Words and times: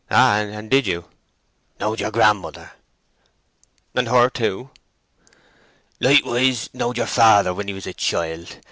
"Ah—and 0.09 0.71
did 0.71 0.87
you!" 0.87 1.07
"Knowed 1.79 1.99
yer 1.99 2.09
grandmother." 2.09 2.71
"And 3.93 4.07
her 4.07 4.31
too!" 4.31 4.71
"Likewise 5.99 6.71
knowed 6.73 6.97
yer 6.97 7.05
father 7.05 7.53
when 7.53 7.67
he 7.67 7.73
was 7.75 7.85
a 7.85 7.93
child. 7.93 8.55